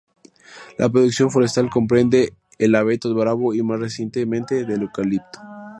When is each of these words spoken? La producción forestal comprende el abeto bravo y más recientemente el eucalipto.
La 0.79 0.89
producción 0.89 1.29
forestal 1.29 1.69
comprende 1.69 2.33
el 2.57 2.73
abeto 2.73 3.13
bravo 3.13 3.53
y 3.53 3.61
más 3.61 3.79
recientemente 3.79 4.61
el 4.61 4.81
eucalipto. 4.81 5.37